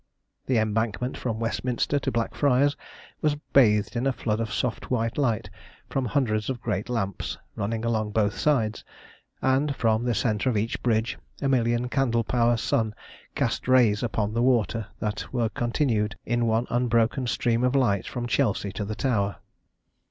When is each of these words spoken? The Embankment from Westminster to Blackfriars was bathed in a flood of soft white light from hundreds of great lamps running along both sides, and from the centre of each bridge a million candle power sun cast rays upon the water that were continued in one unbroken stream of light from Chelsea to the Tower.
The 0.47 0.57
Embankment 0.57 1.15
from 1.15 1.39
Westminster 1.39 1.99
to 1.99 2.11
Blackfriars 2.11 2.75
was 3.21 3.35
bathed 3.53 3.95
in 3.95 4.07
a 4.07 4.11
flood 4.11 4.39
of 4.39 4.51
soft 4.51 4.89
white 4.89 5.15
light 5.15 5.47
from 5.91 6.05
hundreds 6.05 6.49
of 6.49 6.59
great 6.59 6.89
lamps 6.89 7.37
running 7.55 7.85
along 7.85 8.09
both 8.09 8.35
sides, 8.35 8.83
and 9.43 9.75
from 9.75 10.03
the 10.03 10.15
centre 10.15 10.49
of 10.49 10.57
each 10.57 10.81
bridge 10.81 11.19
a 11.39 11.47
million 11.47 11.87
candle 11.87 12.23
power 12.23 12.57
sun 12.57 12.95
cast 13.35 13.67
rays 13.67 14.01
upon 14.01 14.33
the 14.33 14.41
water 14.41 14.87
that 14.99 15.31
were 15.31 15.49
continued 15.49 16.15
in 16.25 16.47
one 16.47 16.65
unbroken 16.71 17.27
stream 17.27 17.63
of 17.63 17.75
light 17.75 18.07
from 18.07 18.25
Chelsea 18.25 18.71
to 18.71 18.83
the 18.83 18.95
Tower. 18.95 19.35